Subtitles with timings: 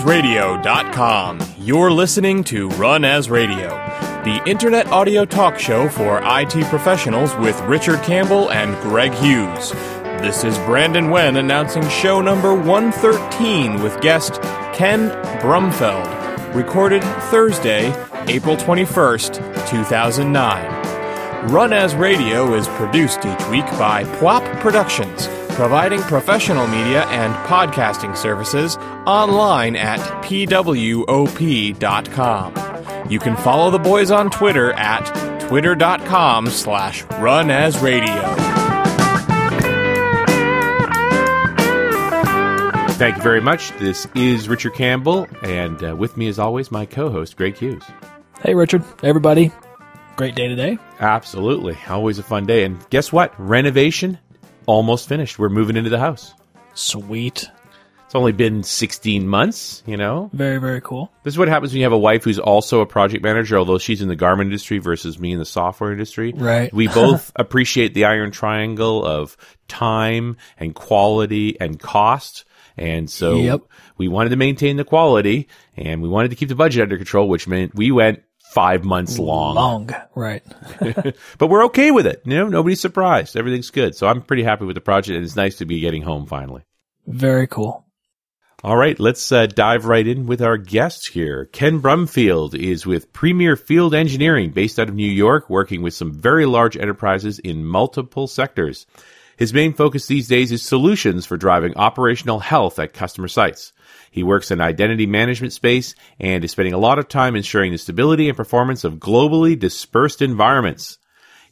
[0.00, 1.38] runasradio.com.
[1.58, 3.68] You're listening to Run As Radio,
[4.24, 9.72] the internet audio talk show for IT professionals with Richard Campbell and Greg Hughes.
[10.20, 14.40] This is Brandon Wen announcing show number 113 with guest
[14.72, 17.88] Ken Brumfield, recorded Thursday,
[18.26, 21.50] April 21st, 2009.
[21.50, 28.16] Run As Radio is produced each week by Pwop Productions providing professional media and podcasting
[28.16, 28.76] services
[29.06, 31.04] online at pwop.com.
[33.10, 38.34] You can follow the boys on Twitter at twitter.com slash runasradio.
[42.94, 43.72] Thank you very much.
[43.78, 47.82] This is Richard Campbell, and uh, with me, as always, my co-host Greg Hughes.
[48.40, 48.84] Hey, Richard.
[49.02, 49.50] Everybody.
[50.16, 50.78] Great day today.
[51.00, 52.62] Absolutely, always a fun day.
[52.64, 53.34] And guess what?
[53.38, 54.18] Renovation
[54.66, 55.40] almost finished.
[55.40, 56.34] We're moving into the house.
[56.74, 57.46] Sweet.
[58.14, 60.30] It's only been 16 months, you know?
[60.32, 61.10] Very, very cool.
[61.24, 63.78] This is what happens when you have a wife who's also a project manager, although
[63.78, 66.32] she's in the garment industry versus me in the software industry.
[66.32, 66.72] Right.
[66.72, 72.44] We both appreciate the iron triangle of time and quality and cost.
[72.76, 73.62] And so Yep.
[73.98, 77.28] we wanted to maintain the quality and we wanted to keep the budget under control,
[77.28, 79.56] which meant we went five months long.
[79.56, 79.90] Long.
[80.14, 80.44] Right.
[81.38, 82.22] But we're okay with it.
[82.24, 83.36] You know, nobody's surprised.
[83.36, 83.96] Everything's good.
[83.96, 86.62] So I'm pretty happy with the project and it's nice to be getting home finally.
[87.08, 87.83] Very cool.
[88.64, 91.44] All right, let's uh, dive right in with our guest here.
[91.52, 96.10] Ken Brumfield is with Premier Field Engineering based out of New York, working with some
[96.10, 98.86] very large enterprises in multiple sectors.
[99.36, 103.74] His main focus these days is solutions for driving operational health at customer sites.
[104.10, 107.76] He works in identity management space and is spending a lot of time ensuring the
[107.76, 110.96] stability and performance of globally dispersed environments.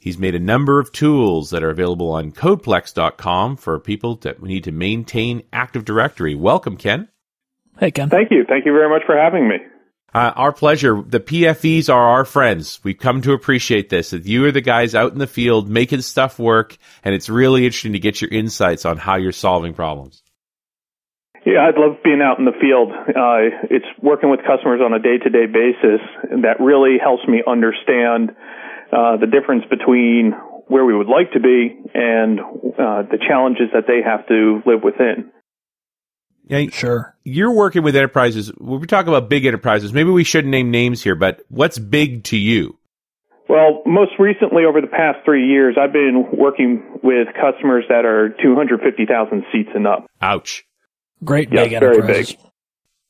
[0.03, 4.65] He's made a number of tools that are available on codeplex.com for people that need
[4.65, 6.35] to maintain Active Directory.
[6.35, 7.07] Welcome, Ken.
[7.79, 8.11] Hey, Ken.
[8.11, 8.45] Thank you.
[8.49, 9.59] Thank you very much for having me.
[10.13, 11.01] Uh, our pleasure.
[11.01, 12.81] The PFEs are our friends.
[12.83, 14.11] We've come to appreciate this.
[14.11, 17.65] That you are the guys out in the field making stuff work, and it's really
[17.65, 20.25] interesting to get your insights on how you're solving problems.
[21.47, 22.91] Yeah, I'd love being out in the field.
[22.91, 26.01] Uh, it's working with customers on a day-to-day basis
[26.43, 28.33] that really helps me understand
[28.93, 30.33] uh, the difference between
[30.69, 34.83] where we would like to be and uh, the challenges that they have to live
[34.83, 35.31] within.
[36.49, 37.17] Yeah, Sure.
[37.25, 38.49] you're working with enterprises.
[38.59, 42.25] When we talk about big enterprises, maybe we shouldn't name names here, but what's big
[42.25, 42.79] to you?
[43.49, 48.31] Well, most recently, over the past three years, I've been working with customers that are
[48.43, 50.07] 250,000 seats and up.
[50.21, 50.65] Ouch.
[51.25, 52.33] Great Yeah, big very enterprises.
[52.35, 52.41] big.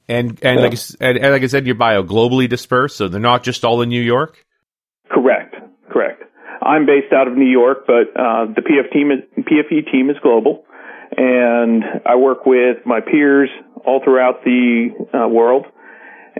[0.08, 0.66] And and Yeah.
[0.66, 3.64] like and, and like I said in your bio, globally dispersed, so they're not just
[3.64, 4.44] all in New York.
[5.08, 5.41] Correct.
[6.64, 10.64] I'm based out of New York, but uh, the PF team PFE team is global,
[11.16, 13.50] and I work with my peers
[13.84, 15.66] all throughout the uh, world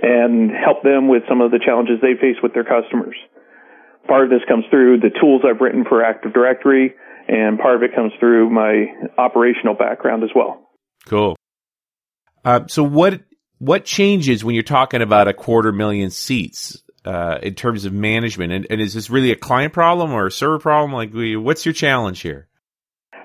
[0.01, 3.17] and help them with some of the challenges they face with their customers.
[4.07, 6.95] Part of this comes through the tools I've written for Active Directory,
[7.29, 8.87] and part of it comes through my
[9.19, 10.71] operational background as well.
[11.07, 11.37] Cool.
[12.45, 13.21] Uh, so what
[13.59, 18.53] what changes when you're talking about a quarter million seats uh, in terms of management?
[18.53, 20.93] And, and is this really a client problem or a server problem?
[20.93, 22.49] Like, what's your challenge here?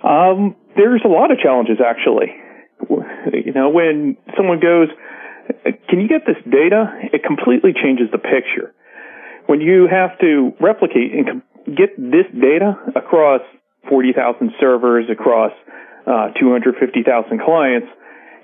[0.03, 2.33] Um, there's a lot of challenges actually.
[3.33, 4.89] You know, when someone goes,
[5.89, 6.93] can you get this data?
[7.11, 8.73] It completely changes the picture.
[9.47, 11.41] When you have to replicate and
[11.75, 13.41] get this data across
[13.89, 15.51] 40,000 servers, across
[16.05, 17.87] uh, 250,000 clients,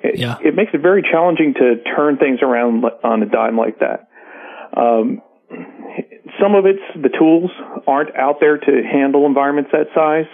[0.03, 0.37] it, Yeah.
[0.43, 4.07] it makes it very challenging to turn things around on a dime like that.
[4.75, 5.21] Um,
[6.41, 7.51] some of it's the tools
[7.87, 10.29] aren't out there to handle environments that size.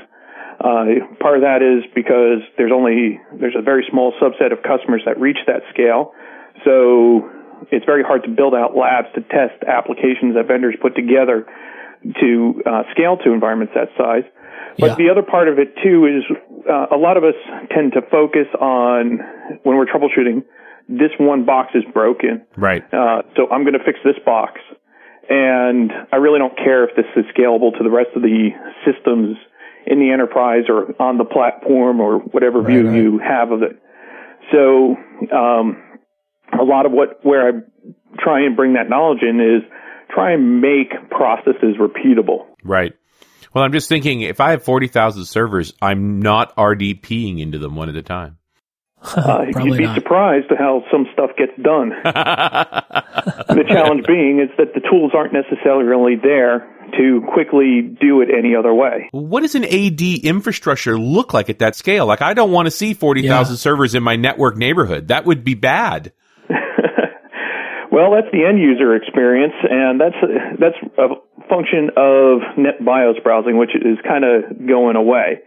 [0.59, 5.01] Uh, part of that is because there's only there's a very small subset of customers
[5.05, 6.11] that reach that scale,
[6.65, 7.29] so
[7.71, 11.45] it's very hard to build out labs to test applications that vendors put together
[12.19, 14.23] to uh, scale to environments that size.
[14.77, 14.95] But Yeah.
[14.95, 16.23] the other part of it too is
[16.69, 17.35] uh, a lot of us
[17.71, 19.19] tend to focus on
[19.63, 20.43] when we're troubleshooting.
[20.89, 22.83] This one box is broken, Right.
[22.91, 24.59] uh, so I'm going to fix this box.
[25.29, 28.49] And I really don't care if this is scalable to the rest of the
[28.83, 29.37] systems
[29.85, 32.95] in the enterprise or on the platform or whatever view right.
[32.95, 33.79] you have of it.
[34.51, 34.95] So,
[35.31, 35.77] um,
[36.59, 37.51] a lot of what, where I
[38.17, 39.61] try and bring that knowledge in is
[40.09, 42.47] try and make processes repeatable.
[42.63, 42.93] Right.
[43.53, 47.89] Well, I'm just thinking if I have 40,000 servers, I'm not RDPing into them one
[47.89, 48.38] at a time.
[49.15, 49.95] Uh, you'd be not.
[49.95, 51.89] surprised at how some stuff gets done.
[52.03, 56.67] the challenge being is that the tools aren't necessarily there
[56.97, 59.07] to quickly do it any other way.
[59.11, 62.07] what does an AD infrastructure look like at that scale?
[62.07, 63.57] Like, I don't want to see 40,000 Yeah.
[63.57, 65.07] servers in my network neighborhood.
[65.07, 66.11] That would be bad.
[67.91, 70.15] Well, that's the end user experience, and that's
[70.59, 71.07] that's a
[71.49, 75.39] function of NetBIOS browsing, which is kind of going away.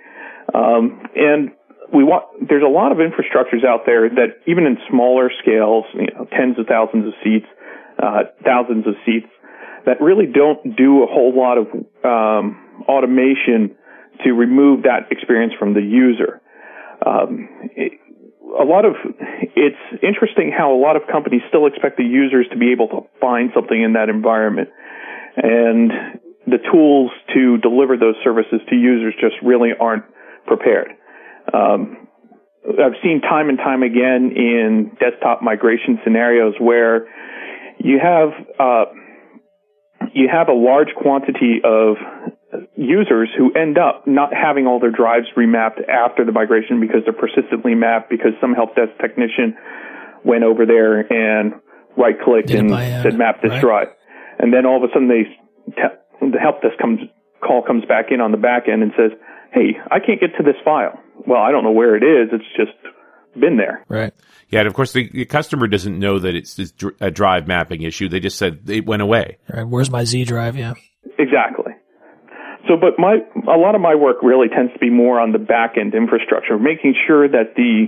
[0.53, 1.53] Um, and
[1.93, 6.09] we want there's a lot of infrastructures out there that even in smaller scales, you
[6.15, 7.47] know, tens of thousands of seats,
[8.03, 9.29] uh, thousands of seats,
[9.85, 11.67] that really don't do a whole lot of
[12.05, 13.77] um, automation
[14.25, 16.41] to remove that experience from the user.
[17.05, 18.01] Um, it,
[18.59, 18.95] a lot of
[19.57, 23.01] it's interesting how a lot of companies still expect the users to be able to
[23.21, 24.69] find something in that environment,
[25.37, 25.93] and
[26.47, 30.05] the tools to deliver those services to users just really aren't
[30.47, 30.89] prepared.
[31.53, 32.09] Um,
[32.65, 37.09] I've seen time and time again in desktop migration scenarios where
[37.79, 38.85] you have uh,
[40.15, 41.97] you have a large quantity of
[42.77, 47.13] users who end up not having all their drives remapped after the migration because they're
[47.13, 49.57] persistently mapped because some help desk technician
[50.25, 51.55] went over there and
[51.97, 53.61] right clicked and by, uh, said map this right.
[53.61, 53.89] drive,
[54.39, 55.25] and then all of a sudden they
[55.73, 57.01] te- the help desk comes
[57.41, 59.11] call comes back in on the back end and says,
[59.53, 62.29] "Hey, I can't get to this file." Well, I don't know where it is.
[62.33, 62.77] It's just
[63.39, 63.85] been there.
[63.89, 64.13] Right.
[64.51, 66.59] Yeah, and of course the, the customer doesn't know that it's
[67.01, 68.09] a drive mapping issue.
[68.09, 69.39] They just said it went away.
[69.53, 69.67] Right.
[69.67, 70.57] Where's my Z drive?
[70.57, 70.75] Yeah.
[71.19, 71.73] Exactly.
[72.69, 73.19] So, but my
[73.53, 76.59] a lot of my work really tends to be more on the back end infrastructure,
[76.59, 77.87] making sure that the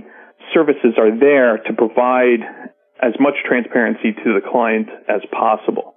[0.53, 2.43] services are there to provide
[3.01, 5.95] as much transparency to the client as possible.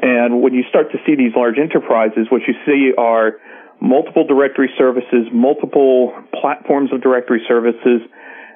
[0.00, 3.38] And when you start to see these large enterprises, what you see are
[3.80, 8.02] multiple directory services, multiple platforms of directory services,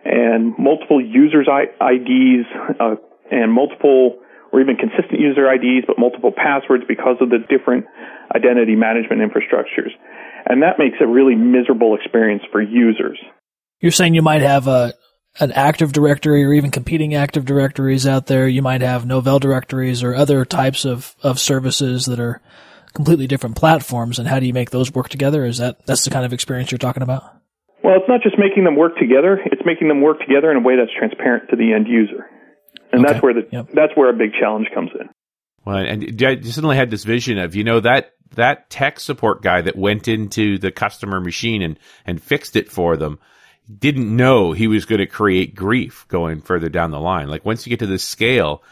[0.05, 2.47] and multiple users IDs,
[2.81, 2.97] uh,
[3.31, 4.19] and multiple
[4.53, 7.87] or even consistent user IDs, but multiple passwords because of the different
[8.35, 9.91] identity management infrastructures.
[10.47, 13.19] And that makes a really miserable experience for users.
[13.81, 14.95] You're saying you might have a
[15.41, 18.47] an active directory or even competing active directories out there.
[18.47, 22.41] You might have Novell directories or other types of, of services that are
[22.95, 25.45] completely different platforms and how do you make those work together?
[25.45, 27.34] Is that that's the kind of experience you're talking about?
[27.85, 30.61] Well, it's not just making them work together; it's making them work together in a
[30.61, 32.25] way that's transparent to the end user,
[32.91, 33.13] and okay.
[33.13, 33.69] that's where the yep.
[33.75, 35.11] that's where a big challenge comes in.
[35.67, 39.61] Well, and I suddenly had this vision of you know that that tech support guy
[39.61, 43.19] that went into the customer machine and and fixed it for them
[43.79, 47.29] didn't know he was going to create grief going further down the line.
[47.29, 48.63] Like once you get to this scale,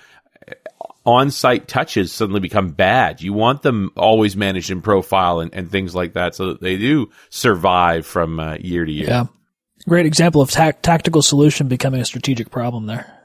[1.05, 3.21] on-site touches suddenly become bad.
[3.23, 6.77] You want them always managed in profile and, and things like that, so that they
[6.77, 9.09] do survive from uh, year to year.
[9.09, 9.25] Yeah,
[9.89, 13.19] great example of ta- tactical solution becoming a strategic problem there.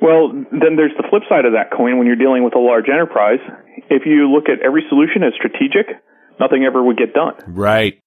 [0.00, 2.88] Well, then there's the flip side of that coin when you're dealing with a large
[2.88, 3.40] enterprise.
[3.90, 5.86] If you look at every solution as strategic,
[6.38, 7.34] nothing ever would get done.
[7.48, 7.98] Right.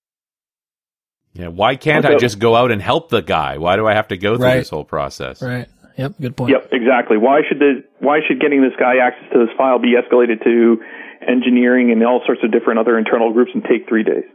[1.34, 1.48] Yeah.
[1.48, 3.58] Why can't so, I just go out and help the guy?
[3.58, 4.58] Why do I have to go through right.
[4.60, 5.42] this whole process?
[5.42, 5.68] Right.
[5.98, 6.52] Yep, good point.
[6.52, 7.18] Yep, exactly.
[7.18, 10.82] Why should the why should getting this guy access to this file be escalated to
[11.26, 14.26] engineering and all sorts of different other internal groups and take three days?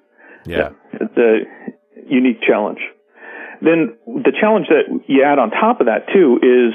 [0.44, 1.44] Yeah, it's a
[2.08, 2.78] unique challenge.
[3.60, 6.74] Then the challenge that you add on top of that too is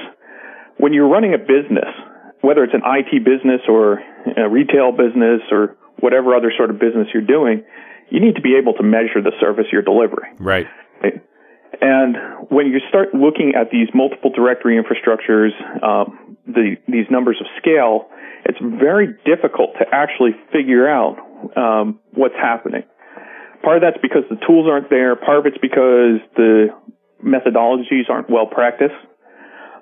[0.77, 1.89] when you're running a business,
[2.41, 4.01] whether it's an IT business or
[4.36, 7.63] a retail business or whatever other sort of business you're doing,
[8.10, 10.36] you need to be able to measure the service you're delivering.
[10.39, 10.67] Right.
[11.80, 15.51] And when you start looking at these multiple directory infrastructures,
[15.82, 18.10] um, the, these numbers of scale,
[18.46, 21.18] it's very difficult to actually figure out
[21.56, 22.84] um, what's happening.
[23.63, 25.16] Part of that's because the tools aren't there.
[25.16, 26.68] Part of it's because the
[27.24, 28.98] methodologies aren't well practiced.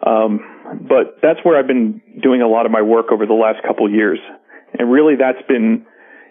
[0.06, 3.66] Um, but that's where I've been doing a lot of my work over the last
[3.66, 4.20] couple years.
[4.78, 5.86] And really that's been,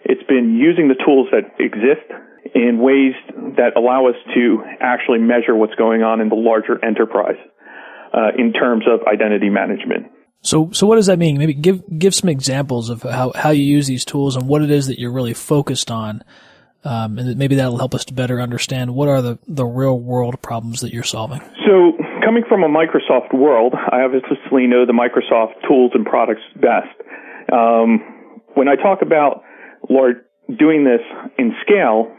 [0.05, 2.07] it's been using the tools that exist
[2.55, 3.13] in ways
[3.57, 7.37] that allow us to actually measure what's going on in the larger enterprise
[8.13, 10.07] uh, in terms of identity management.
[10.41, 11.37] So, so what does that mean?
[11.37, 14.71] Maybe give give some examples of how, how you use these tools and what it
[14.71, 16.23] is that you're really focused on,
[16.85, 20.41] um, and maybe that'll help us to better understand what are the, the real world
[20.41, 21.41] problems that you're solving.
[21.67, 21.91] So,
[22.23, 26.87] coming from a Microsoft world, I obviously know the Microsoft tools and products best.
[27.51, 29.43] Um, when I talk about
[29.89, 30.23] Lord
[30.57, 31.01] doing this
[31.37, 32.15] in scale,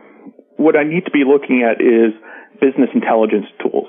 [0.61, 2.13] what I need to be looking at is
[2.61, 3.89] business intelligence tools.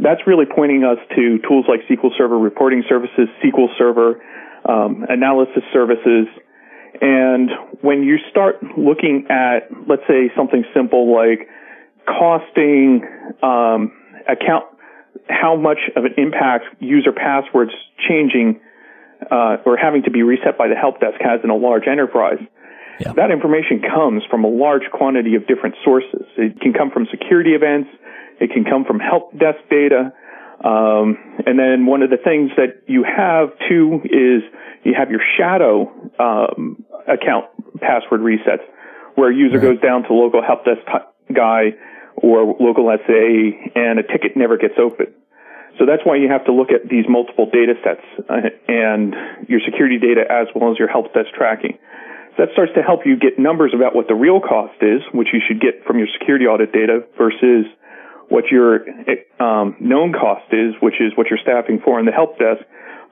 [0.00, 4.22] That's really pointing us to tools like SQL Server reporting services, SQL Server
[4.64, 6.26] um, analysis services.
[7.02, 7.50] And
[7.82, 11.46] when you start looking at, let's say, something simple like
[12.08, 13.04] costing
[13.42, 13.92] um,
[14.24, 14.64] account,
[15.28, 17.72] how much of an impact user passwords
[18.08, 18.60] changing
[19.30, 22.38] uh, or having to be reset by the help desk has in a large enterprise,
[22.98, 23.12] yeah.
[23.12, 26.26] That information comes from a large quantity of different sources.
[26.36, 27.90] It can come from security events.
[28.40, 30.12] It can come from help desk data.
[30.64, 34.42] Um, and then one of the things that you have too is
[34.82, 35.86] you have your shadow
[36.18, 37.46] um, account
[37.80, 38.66] password resets,
[39.14, 39.74] where a user right.
[39.74, 40.82] goes down to local help desk
[41.32, 41.78] guy
[42.16, 45.14] or local SA and a ticket never gets opened.
[45.78, 49.14] So that's why you have to look at these multiple data sets uh, and
[49.46, 51.78] your security data as well as your help desk tracking.
[52.36, 55.40] That starts to help you get numbers about what the real cost is, which you
[55.46, 57.66] should get from your security audit data versus
[58.28, 58.84] what your
[59.40, 62.62] um, known cost is, which is what you're staffing for in the help desk,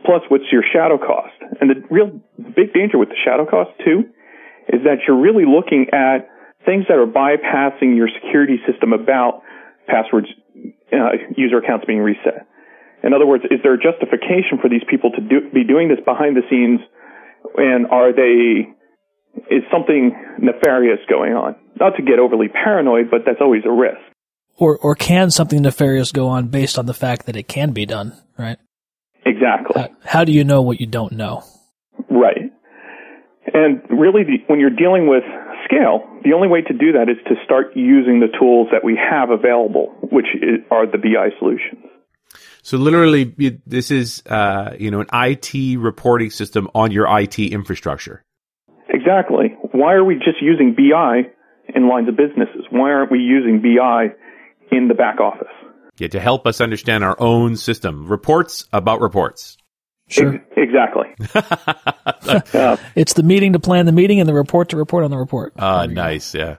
[0.04, 1.34] plus what's your shadow cost.
[1.60, 4.04] And the real big danger with the shadow cost too
[4.68, 6.28] is that you're really looking at
[6.64, 9.42] things that are bypassing your security system about
[9.86, 10.26] passwords,
[10.92, 12.46] uh, user accounts being reset.
[13.02, 16.02] In other words, is there a justification for these people to do, be doing this
[16.04, 16.80] behind the scenes?
[17.56, 18.74] And are they,
[19.50, 21.56] is something nefarious going on?
[21.78, 24.00] Not to get overly paranoid, but that's always a risk.
[24.56, 27.84] Or, or can something nefarious go on based on the fact that it can be
[27.84, 28.58] done, right?
[29.26, 29.82] Exactly.
[29.82, 31.42] How, how do you know what you don't know?
[32.08, 32.52] Right.
[33.52, 35.24] And really, the, when you're dealing with
[35.64, 38.96] scale, the only way to do that is to start using the tools that we
[38.96, 41.84] have available, which is, are the BI solutions.
[42.62, 43.32] So literally,
[43.64, 48.24] this is uh, you know an IT reporting system on your IT infrastructure.
[48.96, 49.54] Exactly.
[49.72, 51.22] Why are we just using BI
[51.74, 52.64] in lines of businesses?
[52.70, 54.08] Why aren't we using BI
[54.74, 55.52] in the back office?
[55.98, 58.06] Yeah, to help us understand our own system.
[58.06, 59.56] Reports about reports.
[60.08, 60.40] Sure.
[60.56, 61.06] exactly.
[61.34, 65.18] uh, it's the meeting to plan the meeting and the report to report on the
[65.18, 65.52] report.
[65.58, 66.32] Ah, uh, nice.
[66.32, 66.38] Go.
[66.38, 66.56] Yeah.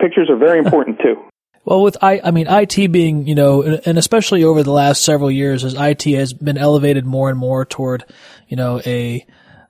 [0.00, 1.14] Pictures are very important too.
[1.66, 5.32] Well, with I, I mean, IT being, you know, and especially over the last several
[5.32, 8.04] years, as IT has been elevated more and more toward,
[8.46, 9.26] you know, a,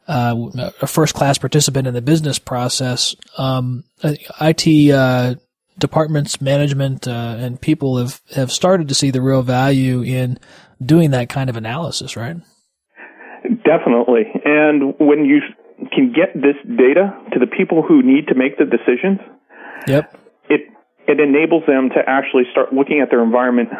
[0.09, 5.35] uh, a first class participant in the business process, um, IT, uh,
[5.79, 10.39] departments, management, uh, and people have, have started to see the real value in
[10.85, 12.37] doing that kind of analysis, right?
[13.65, 14.25] Definitely.
[14.45, 15.41] And when you
[15.93, 19.21] can get this data to the people who need to make the decisions,
[19.87, 20.15] yep
[21.07, 23.71] it enables them to actually start looking at their environment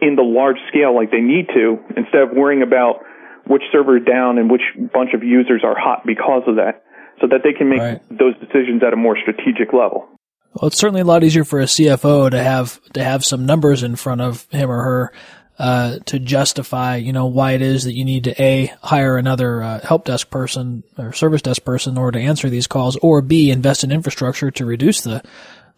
[0.00, 3.00] in the large scale like they need to instead of worrying about
[3.46, 6.84] which server is down and which bunch of users are hot because of that
[7.20, 8.00] so that they can make right.
[8.10, 10.08] those decisions at a more strategic level.
[10.54, 13.82] Well, it's certainly a lot easier for a CFO to have to have some numbers
[13.82, 15.12] in front of him or her
[15.58, 19.62] uh, to justify, you know, why it is that you need to a hire another
[19.62, 23.20] uh, help desk person or service desk person in order to answer these calls, or
[23.22, 25.22] b invest in infrastructure to reduce the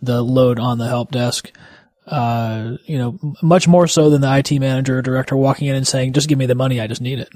[0.02, 1.50] the load on the help desk.
[2.06, 5.88] Uh, you know, much more so than the IT manager or director walking in and
[5.88, 7.28] saying, just give me the money, I just need it.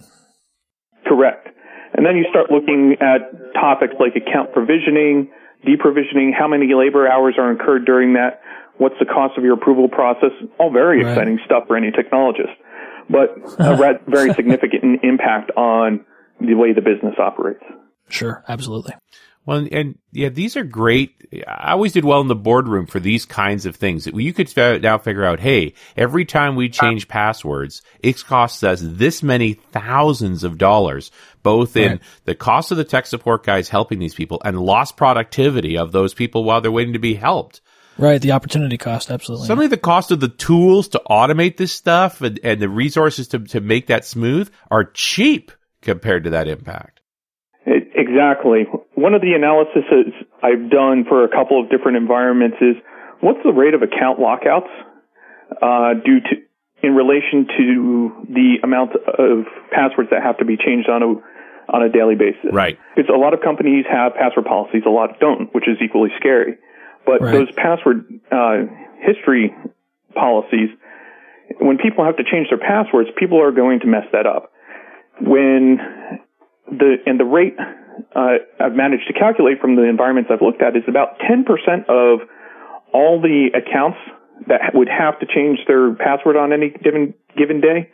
[1.10, 1.48] Correct.
[1.92, 5.26] And then you start looking at topics like account provisioning,
[5.66, 8.40] deprovisioning, how many labor hours are incurred during that,
[8.78, 11.10] what's the cost of your approval process, all very right.
[11.10, 12.54] exciting stuff for any technologist,
[13.10, 16.06] but a very significant impact on
[16.40, 17.64] the way the business operates.
[18.08, 18.94] Sure, absolutely.
[19.50, 21.26] Well, and yeah, these are great.
[21.44, 24.06] I always did well in the boardroom for these kinds of things.
[24.06, 29.24] You could now figure out, hey, every time we change passwords, it costs us this
[29.24, 31.10] many thousands of dollars,
[31.42, 32.00] both in right.
[32.26, 36.14] the cost of the tech support guys helping these people and lost productivity of those
[36.14, 37.60] people while they're waiting to be helped.
[37.98, 39.48] Right, the opportunity cost, absolutely.
[39.48, 43.40] Suddenly, the cost of the tools to automate this stuff and, and the resources to,
[43.40, 45.50] to make that smooth are cheap
[45.82, 46.99] compared to that impact.
[47.66, 48.64] Exactly.
[48.94, 49.84] One of the analyses
[50.42, 52.76] I've done for a couple of different environments is
[53.20, 54.70] what's the rate of account lockouts
[55.60, 56.36] uh, due to
[56.82, 61.14] in relation to the amount of passwords that have to be changed on a
[61.68, 62.50] on a daily basis.
[62.52, 62.78] Right.
[62.96, 66.56] Because a lot of companies have password policies, a lot don't, which is equally scary.
[67.06, 67.32] But right.
[67.32, 68.66] those password uh,
[68.98, 69.54] history
[70.14, 70.70] policies,
[71.60, 74.50] when people have to change their passwords, people are going to mess that up.
[75.20, 75.78] When
[76.70, 77.56] the and the rate
[78.14, 81.44] uh, I've managed to calculate from the environments I've looked at is about 10%
[81.88, 82.26] of
[82.92, 83.98] all the accounts
[84.48, 87.90] that would have to change their password on any given given day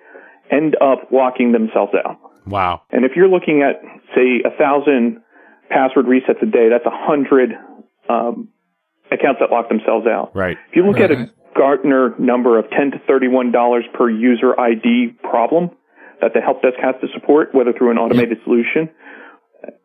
[0.50, 2.18] end up locking themselves out.
[2.46, 2.82] Wow!
[2.90, 3.82] And if you're looking at
[4.14, 5.22] say a thousand
[5.68, 7.50] password resets a day, that's a hundred
[8.08, 8.48] um,
[9.10, 10.30] accounts that lock themselves out.
[10.34, 10.56] Right.
[10.70, 11.10] If you look right.
[11.10, 15.70] at a Gartner number of ten to thirty-one dollars per user ID problem,
[16.20, 18.90] that the help desk has to support, whether through an automated solution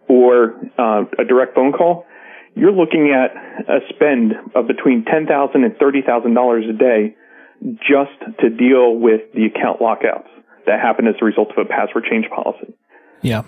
[0.07, 2.05] or uh, a direct phone call,
[2.55, 3.31] you're looking at
[3.69, 7.15] a spend of between ten thousand and thirty thousand dollars a day
[7.79, 10.27] just to deal with the account lockouts
[10.65, 12.73] that happen as a result of a password change policy.
[13.21, 13.43] Yeah.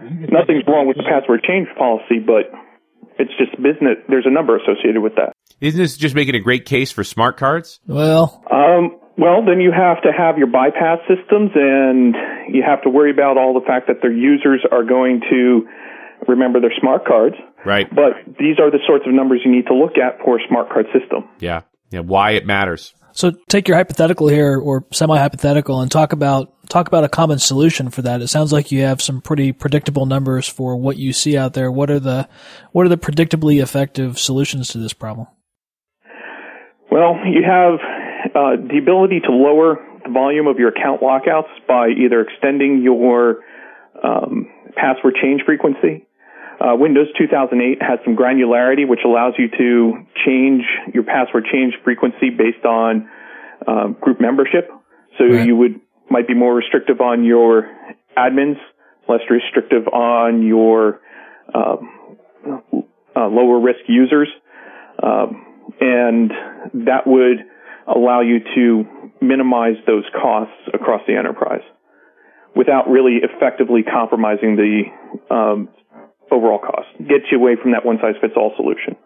[0.00, 2.50] Nothing's wrong with the password change policy, but
[3.18, 3.98] it's just business.
[4.08, 5.32] There's a number associated with that.
[5.60, 7.78] Isn't this just making a great case for smart cards?
[7.86, 12.14] Well, um, Well, then you have to have your bypass systems and
[12.48, 15.68] you have to worry about all the fact that their users are going to
[16.26, 17.36] remember their smart cards.
[17.64, 17.88] Right.
[17.88, 20.70] But these are the sorts of numbers you need to look at for a smart
[20.70, 21.28] card system.
[21.40, 21.62] Yeah.
[21.90, 22.00] Yeah.
[22.00, 22.94] Why it matters.
[23.12, 27.38] So take your hypothetical here or semi hypothetical and talk about talk about a common
[27.38, 28.22] solution for that.
[28.22, 31.70] It sounds like you have some pretty predictable numbers for what you see out there.
[31.70, 32.26] What are the
[32.72, 35.26] what are the predictably effective solutions to this problem?
[36.90, 37.78] Well, you have
[38.34, 43.44] uh, the ability to lower the volume of your account lockouts by either extending your
[44.02, 46.06] um, password change frequency.
[46.60, 50.62] Uh, Windows 2008 has some granularity, which allows you to change
[50.94, 53.08] your password change frequency based on
[53.66, 54.70] uh, group membership.
[55.18, 55.46] So right.
[55.46, 57.70] you would might be more restrictive on your
[58.16, 58.58] admins,
[59.08, 61.00] less restrictive on your
[61.54, 62.16] um,
[63.16, 64.28] uh, lower risk users,
[65.02, 65.44] um,
[65.80, 66.30] and
[66.86, 67.38] that would
[67.86, 68.84] allow you to
[69.20, 71.62] minimize those costs across the enterprise
[72.54, 74.82] without really effectively compromising the
[75.34, 75.68] um,
[76.30, 76.88] overall cost.
[76.98, 78.96] Get you away from that one size fits all solution.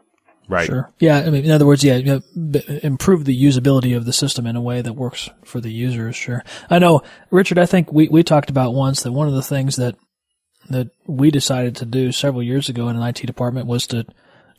[0.49, 0.67] Right.
[0.67, 0.93] Sure.
[1.01, 1.19] Yeah.
[1.19, 2.05] I mean, in other words, yeah, you
[2.35, 6.15] know, improve the usability of the system in a way that works for the users.
[6.15, 6.45] Sure.
[6.71, 7.59] I know, Richard.
[7.59, 9.97] I think we we talked about once that one of the things that
[10.69, 14.07] that we decided to do several years ago in an IT department was to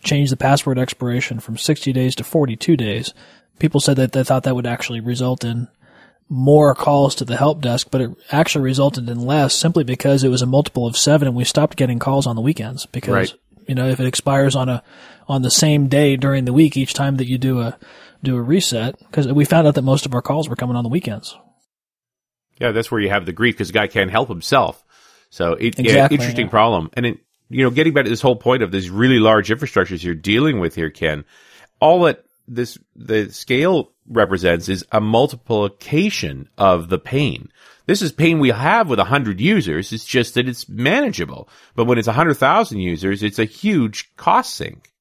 [0.04, 3.14] change the password expiration from 60 days to 42 days
[3.60, 5.68] people said that they thought that would actually result in
[6.30, 10.30] more calls to the help desk, but it actually resulted in less simply because it
[10.30, 13.34] was a multiple of seven and we stopped getting calls on the weekends because, right.
[13.68, 14.84] you know, if it expires on a,
[15.28, 17.78] on the same day during the week each time that you do a,
[18.24, 20.84] do a reset, because we found out that most of our calls were coming on
[20.84, 21.38] the weekends.
[22.60, 24.84] Yeah, that's where you have the grief because the guy can't help himself.
[25.30, 26.52] So it, exactly, yeah, interesting yeah.
[26.52, 26.90] problem.
[26.94, 30.04] And it, you know, getting back to this whole point of these really large infrastructures
[30.04, 31.24] you're dealing with here, Ken,
[31.80, 37.50] all that this the scale represents is a multiplication of the pain.
[37.86, 39.94] This is pain we have with 100 users.
[39.94, 41.50] It's just that it's manageable.
[41.76, 44.92] But when it's 100,000 users, it's a huge cost sink.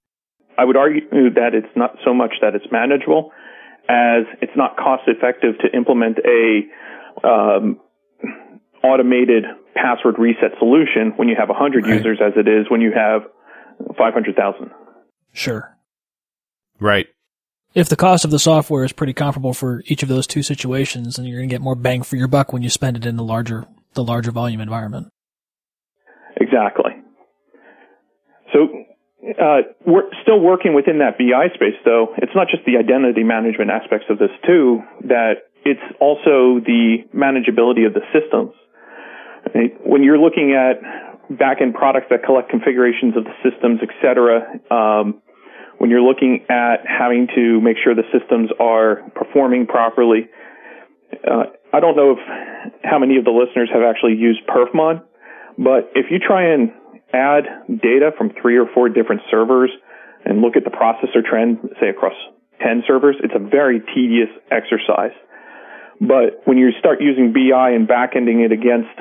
[0.58, 3.32] I would argue that it's not so much that it's manageable
[3.88, 7.80] as it's not cost effective to implement a um,
[8.82, 11.94] automated password reset solution when you have 100 right.
[11.94, 13.22] users as it is when you have
[13.96, 14.70] 500,000.
[15.32, 15.76] Sure.
[16.80, 17.06] Right
[17.76, 21.16] if the cost of the software is pretty comparable for each of those two situations,
[21.16, 23.16] then you're going to get more bang for your buck when you spend it in
[23.16, 25.08] the larger the larger volume environment.
[26.40, 26.92] Exactly.
[28.52, 28.68] So
[29.40, 32.14] uh, we're still working within that BI space, though.
[32.16, 34.80] It's not just the identity management aspects of this too.
[35.04, 38.52] That it's also the manageability of the systems.
[39.84, 40.80] When you're looking at
[41.30, 45.20] backend products that collect configurations of the systems, et cetera, um,
[45.78, 50.28] when you're looking at having to make sure the systems are performing properly.
[51.12, 52.18] Uh, I don't know if
[52.82, 55.02] how many of the listeners have actually used Perfmon,
[55.58, 56.70] but if you try and
[57.12, 59.70] add data from three or four different servers
[60.24, 62.14] and look at the processor trend, say across
[62.62, 65.14] 10 servers, it's a very tedious exercise.
[66.00, 68.92] But when you start using BI and backending it against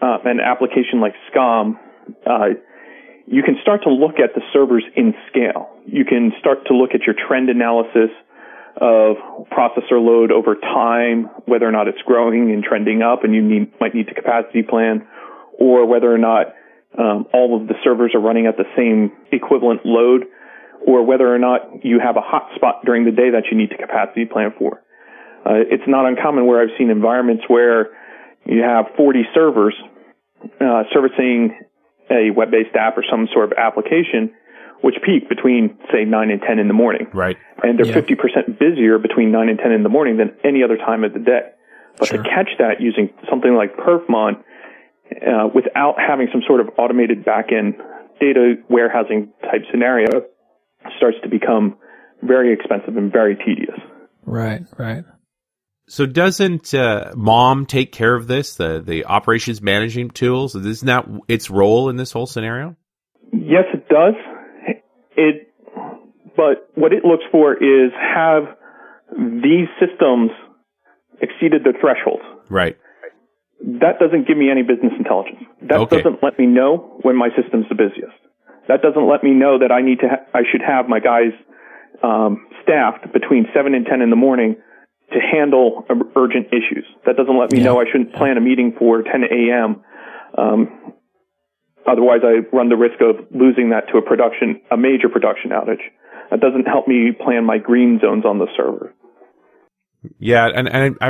[0.00, 1.74] uh, an application like SCOM,
[2.26, 2.48] uh,
[3.26, 5.68] you can start to look at the servers in scale.
[5.90, 8.10] You can start to look at your trend analysis
[8.76, 9.16] of
[9.50, 13.72] processor load over time, whether or not it's growing and trending up and you need,
[13.80, 15.06] might need to capacity plan,
[15.58, 16.54] or whether or not
[16.96, 20.24] um, all of the servers are running at the same equivalent load,
[20.86, 23.76] or whether or not you have a hotspot during the day that you need to
[23.76, 24.82] capacity plan for.
[25.44, 27.90] Uh, it's not uncommon where I've seen environments where
[28.44, 29.74] you have 40 servers
[30.60, 31.58] uh, servicing
[32.10, 34.32] a web-based app or some sort of application,
[34.82, 37.06] which peak between say nine and ten in the morning.
[37.12, 37.36] Right.
[37.62, 40.76] And they're fifty percent busier between nine and ten in the morning than any other
[40.76, 41.50] time of the day.
[41.98, 42.22] But sure.
[42.22, 44.38] to catch that using something like Perfmon,
[45.10, 47.78] uh, without having some sort of automated backend
[48.20, 50.22] data warehousing type scenario,
[50.96, 51.76] starts to become
[52.22, 53.78] very expensive and very tedious.
[54.24, 54.62] Right.
[54.76, 55.04] Right.
[55.88, 58.56] So doesn't uh, MOM take care of this?
[58.56, 62.76] The the operations management tools isn't that its role in this whole scenario?
[63.32, 64.14] Yes, it does.
[65.18, 65.52] It,
[66.36, 68.44] but what it looks for is have
[69.10, 70.30] these systems
[71.20, 72.22] exceeded their thresholds.
[72.48, 72.78] Right.
[73.82, 75.42] That doesn't give me any business intelligence.
[75.62, 75.96] That okay.
[75.98, 78.14] doesn't let me know when my system's the busiest.
[78.68, 80.08] That doesn't let me know that I need to.
[80.08, 81.34] Ha- I should have my guys
[82.02, 84.56] um, staffed between seven and ten in the morning
[85.12, 86.84] to handle urgent issues.
[87.06, 87.64] That doesn't let me yeah.
[87.64, 89.82] know I shouldn't plan a meeting for 10 a.m.
[90.36, 90.92] Um,
[91.86, 95.84] otherwise, I run the risk of losing that to a production, a major production outage.
[96.30, 98.94] That doesn't help me plan my green zones on the server.
[100.18, 101.08] Yeah, and and I,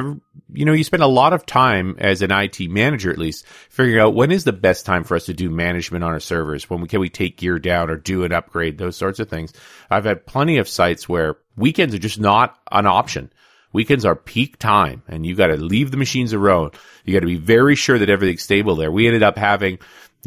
[0.53, 4.01] you know, you spend a lot of time as an IT manager, at least, figuring
[4.01, 6.71] out when is the best time for us to do management on our servers.
[6.71, 8.79] When we, can we take gear down or do an upgrade?
[8.79, 9.53] Those sorts of things.
[9.91, 13.31] I've had plenty of sites where weekends are just not an option.
[13.73, 16.71] Weekends are peak time, and you got to leave the machines alone.
[17.05, 18.91] You got to be very sure that everything's stable there.
[18.91, 19.79] We ended up having,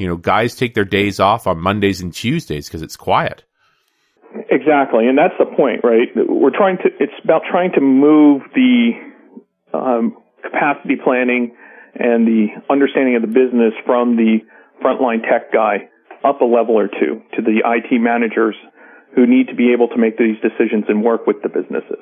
[0.01, 3.43] you know, guys take their days off on Mondays and Tuesdays because it's quiet.
[4.49, 6.07] Exactly, and that's the point, right?
[6.15, 6.85] We're trying to.
[6.99, 8.91] It's about trying to move the
[9.73, 11.55] um, capacity planning
[11.93, 14.39] and the understanding of the business from the
[14.83, 15.89] frontline tech guy
[16.23, 18.55] up a level or two to the IT managers
[19.15, 21.99] who need to be able to make these decisions and work with the businesses.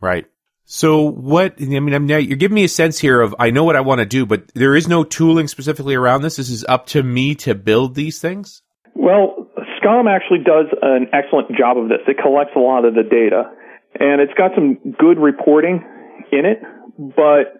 [0.00, 0.26] Right.
[0.70, 3.64] So what, I mean, I mean, you're giving me a sense here of, I know
[3.64, 6.36] what I want to do, but there is no tooling specifically around this.
[6.36, 8.60] This is up to me to build these things?
[8.94, 12.00] Well, SCOM actually does an excellent job of this.
[12.06, 13.50] It collects a lot of the data
[13.98, 15.82] and it's got some good reporting
[16.30, 16.60] in it,
[16.98, 17.56] but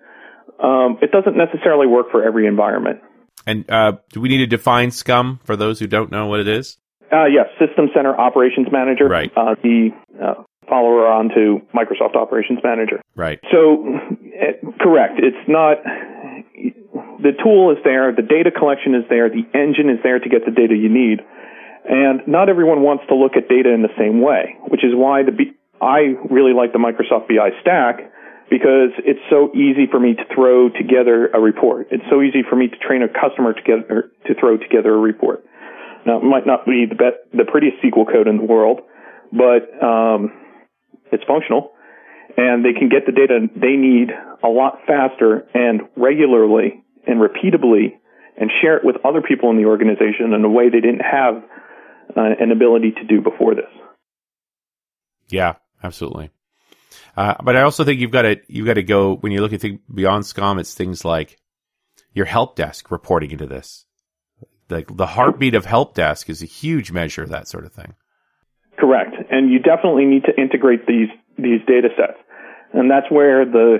[0.62, 3.00] um, it doesn't necessarily work for every environment.
[3.46, 6.48] And uh, do we need to define SCOM for those who don't know what it
[6.48, 6.76] is?
[7.10, 9.08] Uh, yes, System Center Operations Manager.
[9.08, 9.32] Right.
[9.34, 9.92] Uh, the
[10.22, 13.00] uh, follower on to Microsoft Operations Manager.
[13.14, 13.40] Right.
[13.50, 13.84] So,
[14.22, 15.18] it, eh, correct.
[15.18, 15.78] It's not.
[17.18, 20.46] The tool is there, the data collection is there, the engine is there to get
[20.46, 21.18] the data you need,
[21.82, 25.24] and not everyone wants to look at data in the same way, which is why
[25.24, 25.50] the B,
[25.82, 28.06] I really like the Microsoft BI stack
[28.50, 31.88] because it's so easy for me to throw together a report.
[31.90, 34.98] It's so easy for me to train a customer to get to throw together a
[34.98, 35.44] report.
[36.06, 38.80] Now, it might not be the best, the prettiest SQL code in the world,
[39.32, 40.32] but um,
[41.12, 41.72] it's functional,
[42.36, 44.10] and they can get the data they need
[44.42, 47.96] a lot faster and regularly and repeatably,
[48.36, 51.42] and share it with other people in the organization in a way they didn't have
[52.16, 53.70] uh, an ability to do before this.
[55.28, 56.30] Yeah, absolutely.
[57.16, 59.52] Uh, but I also think you've got to you've got to go when you look
[59.52, 60.60] at things beyond SCOM.
[60.60, 61.38] It's things like
[62.12, 63.84] your help desk reporting into this.
[64.70, 67.94] Like the heartbeat of help desk is a huge measure of that sort of thing.
[68.78, 69.07] Correct.
[69.30, 72.18] And you definitely need to integrate these, these data sets.
[72.72, 73.78] And that's where the,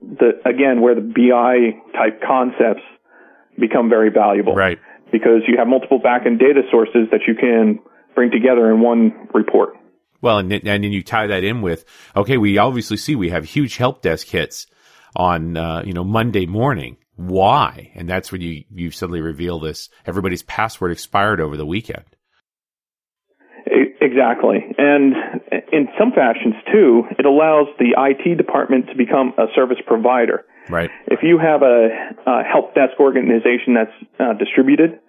[0.00, 2.82] the, again, where the BI type concepts
[3.58, 4.54] become very valuable.
[4.54, 4.78] Right.
[5.12, 7.78] Because you have multiple backend data sources that you can
[8.14, 9.76] bring together in one report.
[10.20, 11.84] Well, and, and then you tie that in with,
[12.16, 14.66] okay, we obviously see we have huge help desk hits
[15.14, 16.96] on, uh, you know, Monday morning.
[17.16, 17.92] Why?
[17.94, 19.88] And that's when you, you suddenly reveal this.
[20.06, 22.04] Everybody's password expired over the weekend.
[24.14, 24.62] Exactly.
[24.78, 25.14] And
[25.72, 30.44] in some fashions too, it allows the IT department to become a service provider.
[30.70, 30.90] Right.
[31.08, 31.90] If you have a,
[32.26, 35.00] a help desk organization that's uh, distributed,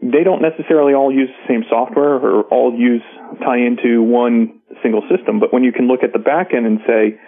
[0.00, 3.02] they don't necessarily all use the same software or all use
[3.42, 5.40] tie into one single system.
[5.40, 7.18] But when you can look at the back end and say,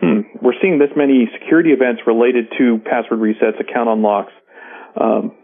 [0.00, 4.32] hmm, we're seeing this many security events related to password resets, account unlocks,
[4.98, 5.36] um,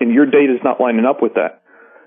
[0.00, 1.62] and your data is not lining up with that.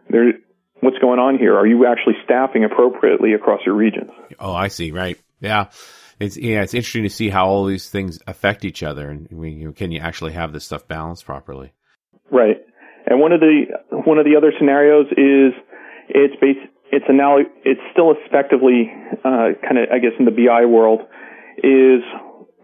[0.10, 0.34] There,
[0.81, 1.55] what's going on here?
[1.57, 4.11] Are you actually staffing appropriately across your regions?
[4.39, 4.91] Oh, I see.
[4.91, 5.19] Right.
[5.39, 5.67] Yeah.
[6.19, 9.67] It's yeah, it's interesting to see how all these things affect each other, and you
[9.67, 11.73] know, can you actually have this stuff balanced properly?
[12.31, 12.57] Right.
[13.05, 15.53] And one of the one of the other scenarios is
[16.09, 18.91] it's based it's now it's still effectively
[19.23, 21.01] uh, kind of I guess in the BI world
[21.57, 22.01] is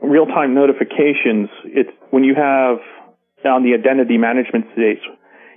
[0.02, 1.50] real time notifications.
[1.66, 2.78] It's when you have
[3.46, 5.04] on the identity management space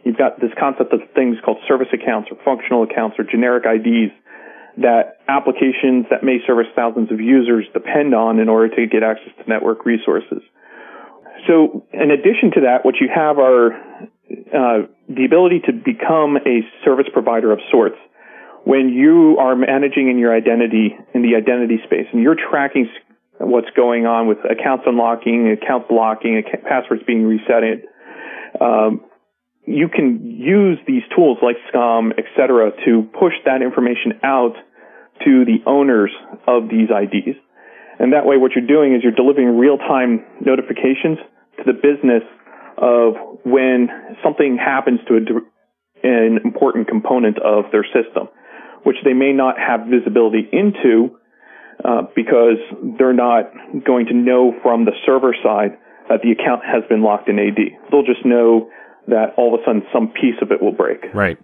[0.06, 4.14] you've got this concept of things called service accounts or functional accounts or generic IDs
[4.78, 9.34] that applications that may service thousands of users depend on in order to get access
[9.42, 10.42] to network resources.
[11.48, 16.62] So in addition to that, what you have are uh, the ability to become a
[16.84, 17.96] service provider of sorts.
[18.62, 22.88] When you are managing in your identity, in the identity space, and you're tracking
[23.38, 27.82] what's going on with accounts unlocking, account blocking, passwords being reset,
[28.60, 29.02] um,
[29.66, 34.54] you can use these tools like SCOM, et cetera, to push that information out
[35.24, 36.10] to the owners
[36.46, 37.36] of these IDs.
[37.98, 41.18] And that way what you're doing is you're delivering real-time notifications
[41.58, 42.22] to the business
[42.76, 43.88] of when
[44.22, 48.28] something happens to a, an important component of their system,
[48.84, 51.16] which they may not have visibility into
[51.84, 52.60] uh, because
[52.98, 53.50] they're not
[53.84, 57.58] going to know from the server side that the account has been locked in AD.
[57.90, 58.70] They'll just know
[59.08, 61.04] that all of a sudden some piece of it will break.
[61.14, 61.38] Right.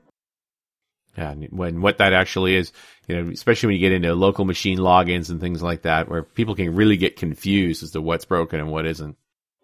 [1.16, 2.72] Yeah, and when what that actually is,
[3.06, 6.22] you know, especially when you get into local machine logins and things like that, where
[6.22, 9.16] people can really get confused as to what's broken and what isn't.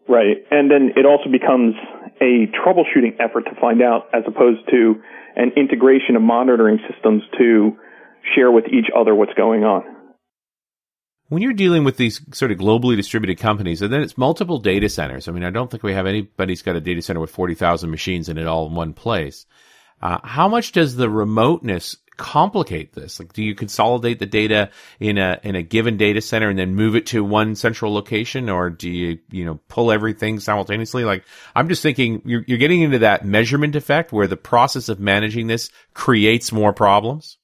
[0.09, 1.75] Right, and then it also becomes
[2.21, 5.01] a troubleshooting effort to find out, as opposed to
[5.37, 7.77] an integration of monitoring systems to
[8.35, 9.85] share with each other what's going on.
[11.29, 14.89] When you're dealing with these sort of globally distributed companies, and then it's multiple data
[14.89, 15.29] centers.
[15.29, 18.29] I mean, I don't think we have anybody's got a data center with 40,000 machines
[18.31, 19.45] in it all in one place.
[20.01, 23.19] Uh, how much does the remoteness complicate this?
[23.19, 26.75] Like, do you consolidate the data in a in a given data center and then
[26.75, 31.05] move it to one central location, or do you you know pull everything simultaneously?
[31.05, 35.01] Like, I'm just thinking you're, you're getting into that measurement effect where the process of
[35.01, 37.39] managing this creates more problems.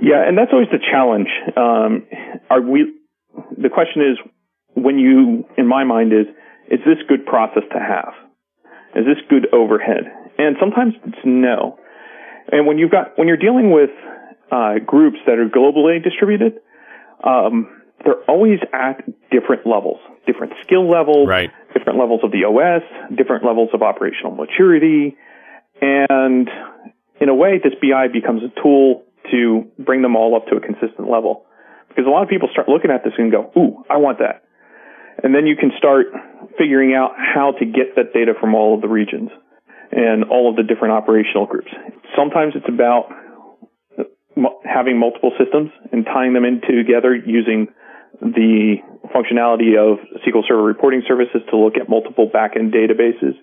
[0.00, 1.28] Yeah, and that's always the challenge.
[1.56, 2.06] Um,
[2.48, 2.92] are we?
[3.56, 4.18] The question is,
[4.74, 6.26] when you, in my mind, is
[6.70, 8.14] is this good process to have?
[8.96, 10.04] Is this good overhead?
[10.38, 11.78] And sometimes it's no.
[12.50, 13.90] And when you've got when you're dealing with
[14.50, 16.60] uh, groups that are globally distributed,
[17.22, 17.68] um,
[18.04, 21.50] they're always at different levels, different skill levels, right.
[21.74, 22.82] different levels of the OS,
[23.16, 25.16] different levels of operational maturity,
[25.80, 26.48] and
[27.20, 30.60] in a way, this BI becomes a tool to bring them all up to a
[30.60, 31.46] consistent level.
[31.88, 34.42] Because a lot of people start looking at this and go, "Ooh, I want that,"
[35.22, 36.06] and then you can start
[36.56, 39.30] figuring out how to get that data from all of the regions
[39.92, 41.70] and all of the different operational groups.
[42.16, 43.10] Sometimes it's about
[44.64, 47.68] having multiple systems and tying them in together using
[48.20, 48.76] the
[49.14, 53.34] functionality of SQL Server reporting services to look at multiple backend databases.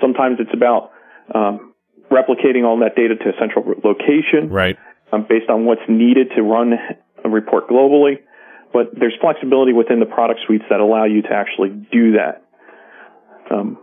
[0.00, 0.92] Sometimes it's about
[1.34, 1.74] um,
[2.10, 4.78] replicating all that data to a central location, right?
[5.12, 6.72] Um, based on what's needed to run
[7.24, 8.20] a report globally.
[8.72, 12.46] But there's flexibility within the product suites that allow you to actually do that.
[13.50, 13.78] Um,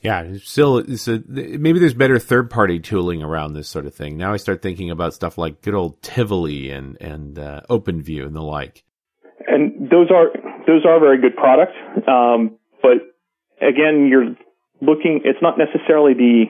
[0.00, 4.16] yeah, still, it's a, maybe there's better third party tooling around this sort of thing.
[4.16, 8.36] Now I start thinking about stuff like good old Tivoli and and uh, OpenView and
[8.36, 8.84] the like.
[9.46, 10.28] And those are
[10.66, 11.72] those are very good products,
[12.06, 12.98] um, but
[13.60, 14.36] again, you're
[14.80, 15.22] looking.
[15.24, 16.44] It's not necessarily the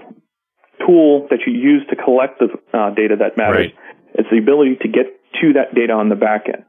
[0.85, 3.73] tool that you use to collect the uh, data that matters.
[3.73, 3.75] Right.
[4.15, 5.07] It's the ability to get
[5.43, 6.65] to that data on the back end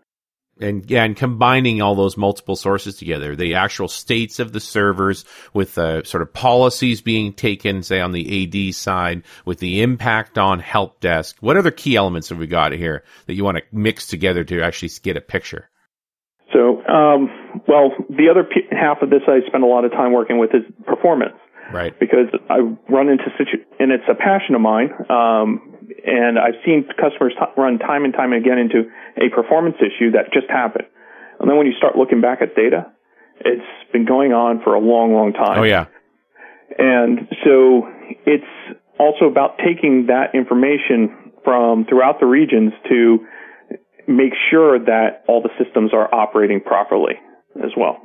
[0.59, 5.25] and yeah, and combining all those multiple sources together, the actual states of the servers
[5.53, 10.37] with the sort of policies being taken, say on the AD side, with the impact
[10.37, 11.35] on help desk.
[11.41, 14.61] What other key elements have we got here that you want to mix together to
[14.61, 15.69] actually get a picture?
[16.53, 17.29] So, um,
[17.67, 20.51] well, the other p- half of this I spend a lot of time working with
[20.53, 21.35] is performance.
[21.73, 21.99] Right.
[21.99, 24.91] Because I run into situ- and it's a passion of mine.
[25.09, 25.74] Um,
[26.05, 30.31] and I've seen customers t- run time and time again into a performance issue that
[30.33, 30.85] just happened.
[31.39, 32.91] And then when you start looking back at data,
[33.39, 35.59] it's been going on for a long, long time.
[35.59, 35.87] Oh yeah.
[36.77, 37.87] And so
[38.25, 43.19] it's also about taking that information from throughout the regions to
[44.07, 47.13] make sure that all the systems are operating properly
[47.63, 47.97] as well.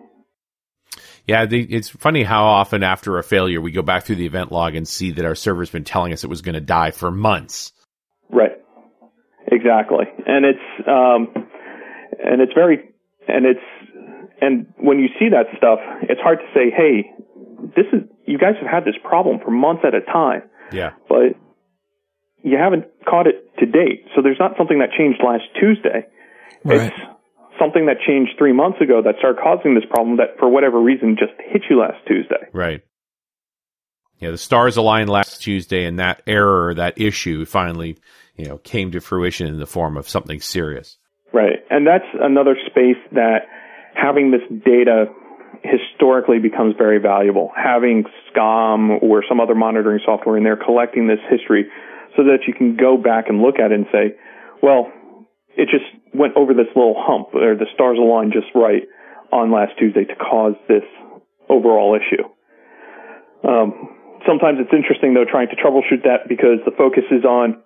[1.26, 4.50] Yeah, the, it's funny how often after a failure we go back through the event
[4.50, 7.10] log and see that our server's been telling us it was going to die for
[7.10, 7.72] months.
[9.50, 10.06] Exactly.
[10.26, 11.28] And it's um
[12.22, 12.90] and it's very
[13.28, 13.60] and it's
[14.40, 17.12] and when you see that stuff, it's hard to say, "Hey,
[17.76, 20.92] this is you guys have had this problem for months at a time." Yeah.
[21.08, 21.36] But
[22.42, 24.06] you haven't caught it to date.
[24.14, 26.06] So there's not something that changed last Tuesday.
[26.64, 26.92] Right.
[26.92, 26.96] It's
[27.58, 31.16] something that changed 3 months ago that started causing this problem that for whatever reason
[31.18, 32.48] just hit you last Tuesday.
[32.52, 32.80] Right.
[34.18, 37.98] Yeah, the stars aligned last Tuesday and that error, that issue finally
[38.36, 40.98] you know, came to fruition in the form of something serious.
[41.32, 41.60] Right.
[41.70, 43.46] And that's another space that
[43.94, 45.06] having this data
[45.62, 47.50] historically becomes very valuable.
[47.54, 51.66] Having SCOM or some other monitoring software in there collecting this history
[52.16, 54.16] so that you can go back and look at it and say,
[54.62, 54.90] well,
[55.56, 58.82] it just went over this little hump or the stars aligned just right
[59.32, 60.84] on last Tuesday to cause this
[61.48, 62.24] overall issue.
[63.46, 67.62] Um, sometimes it's interesting though trying to troubleshoot that because the focus is on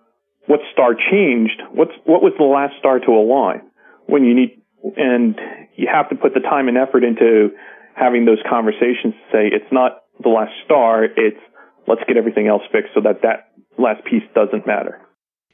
[0.47, 1.63] what star changed?
[1.73, 3.63] What's what was the last star to align?
[4.07, 4.63] When you need,
[4.97, 5.39] and
[5.77, 7.51] you have to put the time and effort into
[7.95, 11.41] having those conversations to say it's not the last star, it's
[11.87, 15.01] let's get everything else fixed so that that last piece doesn't matter.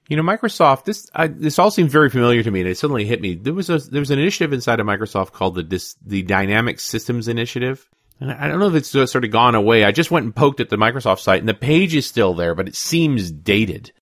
[0.08, 0.84] You know, Microsoft.
[0.84, 3.36] This I, this all seems very familiar to me, and it suddenly hit me.
[3.36, 6.80] There was a there was an initiative inside of Microsoft called the this, the Dynamic
[6.80, 7.88] Systems Initiative.
[8.18, 9.84] And I don't know if it's sort of gone away.
[9.84, 12.54] I just went and poked at the Microsoft site, and the page is still there,
[12.54, 13.92] but it seems dated.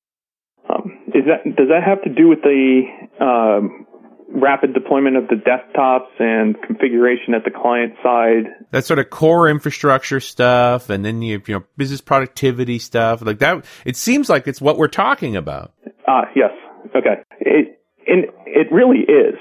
[1.29, 2.83] That does that have to do with the
[3.21, 3.87] um,
[4.33, 8.45] rapid deployment of the desktops and configuration at the client side?
[8.71, 13.39] That sort of core infrastructure stuff, and then you, you know business productivity stuff like
[13.39, 13.65] that.
[13.85, 15.73] It seems like it's what we're talking about.
[16.07, 16.51] Ah, yes.
[16.97, 17.23] Okay.
[17.41, 19.39] It and it really is.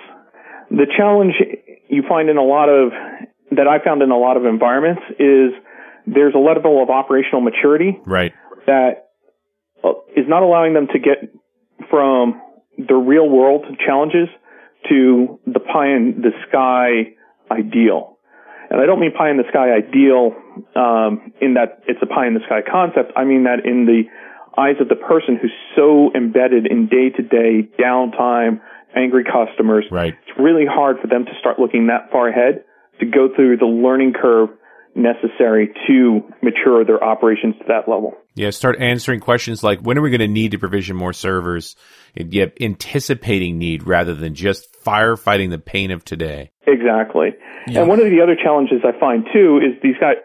[0.70, 1.34] The challenge
[1.90, 2.92] you find in a lot of
[3.52, 5.52] that I found in a lot of environments is
[6.06, 8.34] there's a level of operational maturity right
[8.66, 9.08] that
[10.16, 11.32] is not allowing them to get
[11.90, 12.42] from
[12.78, 14.30] the real world challenges
[14.90, 17.14] to the pie in the sky
[17.52, 18.18] ideal.
[18.70, 20.36] And I don't mean pie in the sky ideal
[20.76, 23.14] um, in that it's a pie in the sky concept.
[23.16, 24.04] I mean that in the
[24.60, 28.60] eyes of the person who's so embedded in day to day downtime,
[28.96, 29.86] angry customers.
[29.92, 30.14] Right.
[30.14, 32.66] It's really hard for them to start looking that far ahead
[33.00, 34.50] to go through the learning curve
[34.98, 38.14] necessary to mature their operations to that level.
[38.36, 41.76] Yeah, start answering questions like when are we going to need to provision more servers?
[42.16, 46.52] And yeah, anticipating need rather than just firefighting the pain of today.
[46.66, 47.30] Exactly.
[47.68, 47.82] Yeah.
[47.82, 50.18] And one of the other challenges I find too is these guys,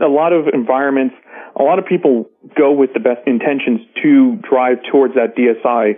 [0.00, 1.14] a lot of environments,
[1.56, 5.94] a lot of people go with the best intentions to drive towards that DSI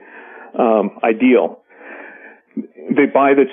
[0.59, 1.63] um, ideal.
[2.57, 3.45] They buy the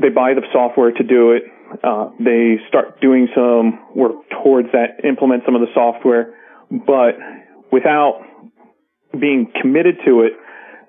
[0.00, 1.42] they buy the software to do it.
[1.82, 6.34] Uh, they start doing some work towards that, implement some of the software,
[6.70, 7.16] but
[7.70, 8.22] without
[9.18, 10.32] being committed to it,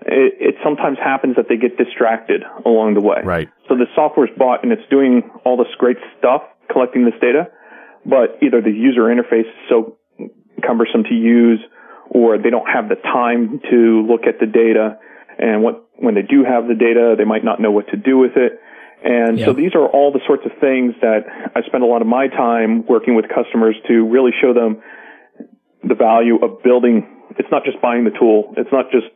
[0.06, 3.22] it, it sometimes happens that they get distracted along the way.
[3.24, 3.50] Right.
[3.70, 6.42] So the software is bought and it's doing all this great stuff,
[6.72, 7.48] collecting this data,
[8.06, 9.98] but either the user interface is so
[10.66, 11.60] cumbersome to use
[12.10, 15.00] or they don't have the time to look at the data.
[15.40, 18.18] And what, when they do have the data, they might not know what to do
[18.18, 18.60] with it.
[19.04, 19.48] And yep.
[19.48, 22.28] so these are all the sorts of things that I spend a lot of my
[22.28, 24.82] time working with customers to really show them
[25.84, 27.06] the value of building.
[27.38, 28.54] It's not just buying the tool.
[28.56, 29.08] It's not just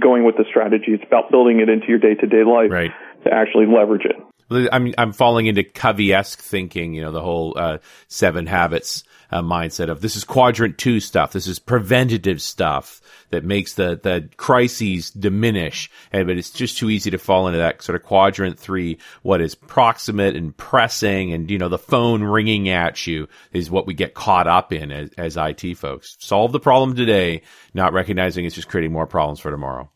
[0.00, 0.96] going with the strategy.
[0.96, 2.92] It's about building it into your day to day life right.
[3.24, 4.16] to actually leverage it.
[4.50, 7.78] I'm I'm falling into Covey-esque thinking, you know, the whole uh,
[8.08, 11.32] seven habits uh, mindset of this is quadrant two stuff.
[11.32, 15.90] This is preventative stuff that makes the the crises diminish.
[16.12, 18.98] And but it's just too easy to fall into that sort of quadrant three.
[19.22, 23.86] What is proximate and pressing, and you know, the phone ringing at you is what
[23.86, 26.16] we get caught up in as, as IT folks.
[26.20, 27.42] Solve the problem today,
[27.74, 29.90] not recognizing it's just creating more problems for tomorrow.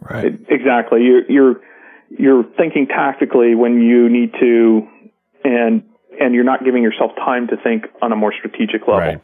[0.00, 0.38] Right.
[0.48, 1.02] Exactly.
[1.02, 1.60] You're you're
[2.10, 4.88] you're thinking tactically when you need to,
[5.44, 5.82] and
[6.20, 8.98] and you're not giving yourself time to think on a more strategic level.
[8.98, 9.20] Right.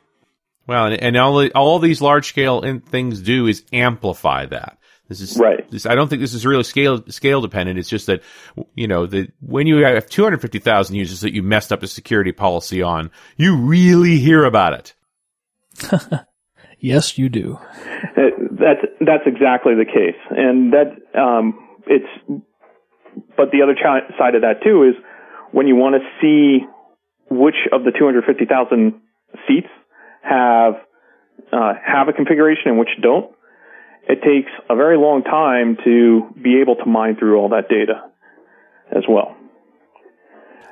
[0.67, 4.79] Well, and, and all all these large scale things do is amplify that.
[5.09, 5.71] This is right.
[5.71, 7.79] This, I don't think this is really scale scale dependent.
[7.79, 8.23] It's just that
[8.75, 12.81] you know that when you have 250,000 users that you messed up a security policy
[12.81, 14.95] on, you really hear about it.
[16.79, 17.59] yes, you do.
[18.17, 22.45] That's that's exactly the case, and that um, it's
[23.37, 24.95] but the other ch- side of that too is
[25.53, 26.67] when you want to see
[27.31, 29.01] which of the 250,000
[29.49, 29.69] seats
[30.23, 30.75] have
[31.53, 33.31] uh, have a configuration and which don't,
[34.09, 38.11] it takes a very long time to be able to mine through all that data
[38.95, 39.37] as well.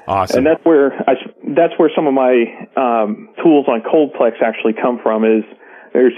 [0.07, 0.39] Awesome.
[0.39, 1.15] And that's where I,
[1.55, 2.45] that's where some of my
[2.77, 5.25] um, tools on CodePlex actually come from.
[5.25, 5.45] Is
[5.93, 6.15] there's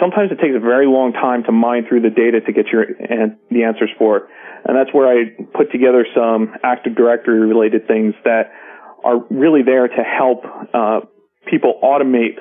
[0.00, 2.82] sometimes it takes a very long time to mine through the data to get your
[2.82, 4.22] and the answers for it.
[4.64, 8.52] And that's where I put together some Active Directory related things that
[9.04, 11.00] are really there to help uh,
[11.48, 12.38] people automate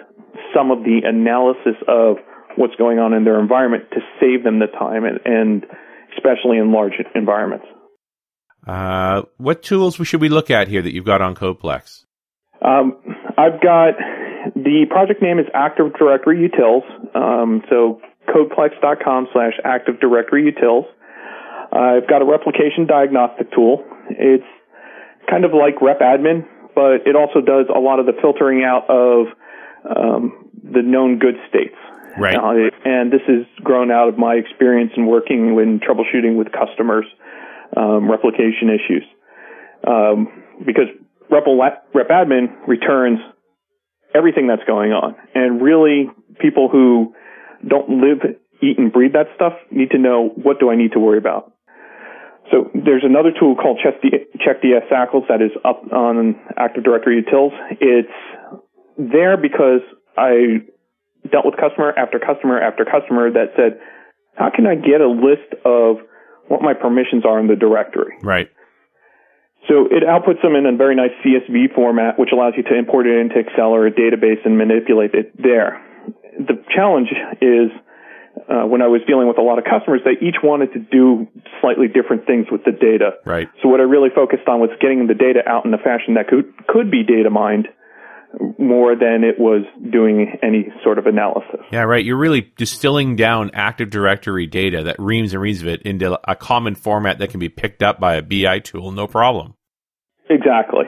[0.56, 2.18] some of the analysis of
[2.56, 5.66] what's going on in their environment to save them the time and, and
[6.18, 7.66] especially in large environments.
[8.66, 12.04] Uh, what tools should we look at here that you've got on CodePlex?
[12.62, 12.98] Um,
[13.38, 13.94] I've got
[14.56, 16.84] the project name is Active Directory Utils.
[17.16, 20.86] Um, so codeplex.com slash Active Directory Utils.
[21.72, 23.84] Uh, I've got a replication diagnostic tool.
[24.10, 24.48] It's
[25.30, 26.46] kind of like RepAdmin,
[26.76, 29.28] but it also does a lot of the filtering out of
[29.86, 31.76] um, the known good states.
[32.18, 32.36] Right.
[32.36, 37.06] Uh, and this has grown out of my experience in working when troubleshooting with customers
[37.76, 39.04] um, replication issues.
[39.86, 40.88] Um, because
[41.30, 43.20] RepAdmin returns
[44.14, 45.16] everything that's going on.
[45.36, 46.10] And really,
[46.40, 47.14] people who
[47.68, 48.20] don't live,
[48.62, 51.54] eat, and breathe that stuff need to know what do I need to worry about.
[52.52, 57.52] So there's another tool called CheckDS SACLs that is up on Active Directory Utils.
[57.82, 58.08] It's
[58.98, 59.82] there because
[60.18, 60.64] I
[61.30, 63.80] dealt with customer after customer after customer that said,
[64.36, 65.98] how can I get a list of
[66.48, 68.16] what my permissions are in the directory?
[68.24, 68.50] Right.
[69.68, 73.06] So it outputs them in a very nice CSV format, which allows you to import
[73.06, 75.84] it into Excel or a database and manipulate it there.
[76.40, 77.10] The challenge
[77.42, 77.72] is
[78.48, 81.28] uh, when I was dealing with a lot of customers, they each wanted to do
[81.60, 83.20] slightly different things with the data.
[83.26, 83.50] Right.
[83.62, 86.28] So what I really focused on was getting the data out in a fashion that
[86.28, 87.68] could could be data mined
[88.60, 91.62] more than it was doing any sort of analysis.
[91.72, 92.04] Yeah, right.
[92.04, 96.36] You're really distilling down Active Directory data, that reams and reams of it, into a
[96.36, 99.56] common format that can be picked up by a BI tool, no problem.
[100.30, 100.86] Exactly.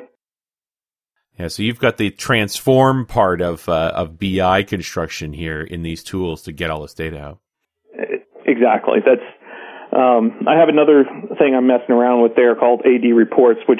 [1.39, 6.03] Yeah, so you've got the transform part of uh, of BI construction here in these
[6.03, 7.39] tools to get all this data out.
[8.45, 8.99] Exactly.
[9.05, 9.21] That's
[9.95, 11.05] Um, I have another
[11.39, 13.79] thing I'm messing around with there called AD reports, which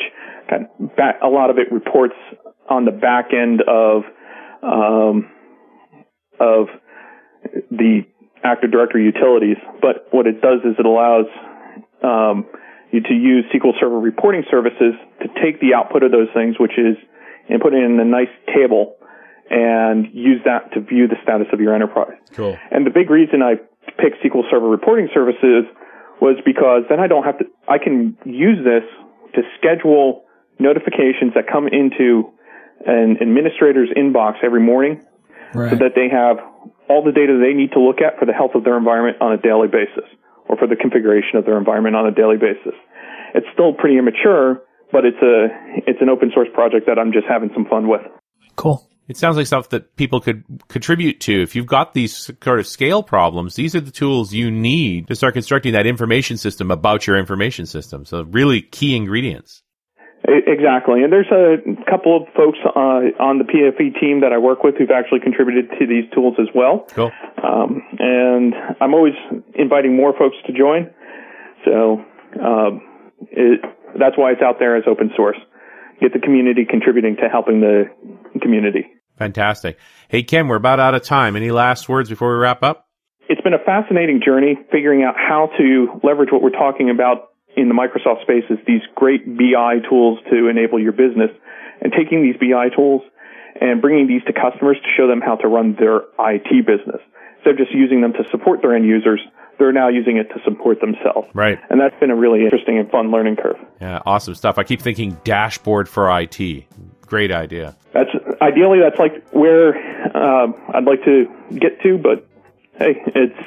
[0.49, 2.16] kind of back, a lot of it reports
[2.70, 4.03] on the back end of
[4.64, 5.30] um,
[6.39, 6.68] of
[7.70, 8.01] the
[8.43, 9.57] Active Directory utilities.
[9.82, 11.26] But what it does is it allows
[12.03, 12.45] um,
[12.92, 16.98] to use SQL Server reporting services to take the output of those things, which is
[17.50, 18.96] and put it in a nice table
[19.50, 22.18] and use that to view the status of your enterprise.
[22.34, 22.58] Cool.
[22.72, 23.56] And the big reason I
[23.98, 25.66] picked SQL Server reporting services
[26.22, 28.84] was because then I don't have to, I can use this
[29.36, 30.26] to schedule
[30.60, 32.32] notifications that come into
[32.86, 35.02] an administrator's inbox every morning
[35.54, 35.72] Right.
[35.72, 36.38] so that they have
[36.88, 39.34] all the data they need to look at for the health of their environment on
[39.34, 40.06] a daily basis
[40.50, 42.74] or for the configuration of their environment on a daily basis.
[43.34, 45.47] It's still pretty immature, but it's a,
[45.88, 48.02] it's an open source project that I'm just having some fun with.
[48.56, 48.89] cool.
[49.08, 51.41] It sounds like stuff that people could contribute to.
[51.41, 55.16] If you've got these sort of scale problems, these are the tools you need to
[55.16, 58.06] start constructing that information system about your information system.
[58.06, 59.64] So really key ingredients.
[60.28, 61.01] Exactly.
[61.03, 61.57] And there's a
[61.89, 65.70] couple of folks uh, on the PFE team that I work with who've actually contributed
[65.80, 66.86] to these tools as well.
[66.89, 67.11] Cool.
[67.41, 69.13] Um, and I'm always
[69.55, 70.91] inviting more folks to join.
[71.65, 72.03] So
[72.43, 72.82] um,
[73.32, 73.61] it,
[73.97, 75.38] that's why it's out there as open source.
[76.01, 77.86] Get the community contributing to helping the
[78.41, 78.88] community.
[79.17, 79.78] Fantastic.
[80.07, 81.36] Hey, Ken, we're about out of time.
[81.36, 82.88] Any last words before we wrap up?
[83.28, 87.30] It's been a fascinating journey figuring out how to leverage what we're talking about
[87.60, 91.32] in the Microsoft space is these great BI tools to enable your business,
[91.82, 93.01] and taking these BI tools
[93.60, 97.01] and bringing these to customers to show them how to run their IT business.
[97.38, 99.20] Instead of just using them to support their end users,
[99.57, 101.28] they're now using it to support themselves.
[101.34, 101.60] Right.
[101.70, 103.57] And that's been a really interesting and fun learning curve.
[103.82, 104.57] Yeah, awesome stuff.
[104.57, 106.66] I keep thinking dashboard for IT.
[107.01, 107.76] Great idea.
[107.93, 108.10] That's
[108.41, 109.76] ideally that's like where
[110.16, 111.26] um, I'd like to
[111.57, 112.28] get to, but
[112.78, 113.39] hey, it's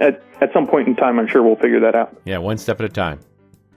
[0.00, 2.16] at at some point in time, I'm sure we'll figure that out.
[2.24, 3.20] Yeah, one step at a time.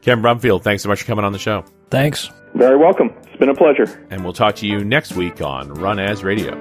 [0.08, 1.66] Ken Brumfield, thanks so much for coming on the show.
[1.89, 2.30] Thanks.
[2.55, 3.14] Very welcome.
[3.24, 4.08] It's been a pleasure.
[4.10, 6.53] And we'll talk to you next week on Run As Radio.